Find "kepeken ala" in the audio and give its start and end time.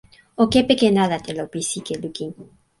0.51-1.17